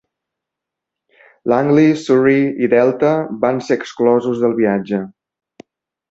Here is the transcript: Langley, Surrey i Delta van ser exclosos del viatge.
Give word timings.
Langley, 1.51 1.91
Surrey 2.05 2.39
i 2.67 2.69
Delta 2.71 3.11
van 3.43 3.59
ser 3.67 3.77
exclosos 3.81 4.41
del 4.45 4.57
viatge. 4.61 5.03